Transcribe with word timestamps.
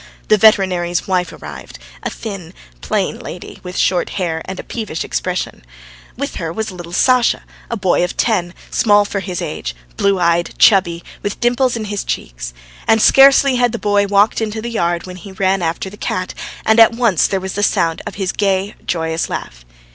The 0.29 0.37
veterinary's 0.39 1.07
wife 1.07 1.31
arrived 1.31 1.77
a 2.01 2.09
thin, 2.09 2.55
plain 2.81 3.19
lady, 3.19 3.59
with 3.61 3.77
short 3.77 4.09
hair 4.17 4.41
and 4.45 4.59
a 4.59 4.63
peevish 4.63 5.03
expression. 5.03 5.63
With 6.17 6.37
her 6.37 6.51
was 6.51 6.69
her 6.71 6.75
little 6.75 6.91
Sasha, 6.91 7.43
a 7.69 7.77
boy 7.77 8.03
of 8.03 8.17
ten, 8.17 8.55
small 8.71 9.05
for 9.05 9.19
his 9.19 9.43
age, 9.43 9.75
blue 9.97 10.19
eyed, 10.19 10.55
chubby, 10.57 11.03
with 11.21 11.39
dimples 11.39 11.75
in 11.75 11.85
his 11.85 12.03
cheeks. 12.03 12.51
And 12.87 12.99
scarcely 12.99 13.57
had 13.57 13.73
the 13.73 13.77
boy 13.77 14.07
walked 14.07 14.41
into 14.41 14.59
the 14.59 14.71
yard 14.71 15.05
when 15.05 15.17
he 15.17 15.33
ran 15.33 15.61
after 15.61 15.87
the 15.87 15.97
cat, 15.97 16.33
and 16.65 16.79
at 16.79 16.93
once 16.93 17.27
there 17.27 17.39
was 17.39 17.53
the 17.53 17.61
sound 17.61 18.01
of 18.07 18.15
his 18.15 18.31
gay, 18.31 18.73
joyous 18.87 19.29
laugh. 19.29 19.63